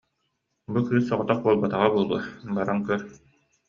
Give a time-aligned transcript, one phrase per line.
[0.71, 2.19] Бу кыыс соҕотох буолбатаҕа буолуо,
[2.55, 2.99] баран көр